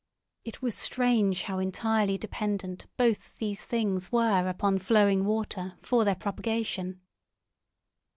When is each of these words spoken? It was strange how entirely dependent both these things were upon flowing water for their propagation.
It 0.43 0.63
was 0.63 0.73
strange 0.73 1.43
how 1.43 1.59
entirely 1.59 2.17
dependent 2.17 2.87
both 2.97 3.37
these 3.37 3.63
things 3.63 4.11
were 4.11 4.49
upon 4.49 4.79
flowing 4.79 5.25
water 5.25 5.77
for 5.83 6.03
their 6.03 6.15
propagation. 6.15 7.01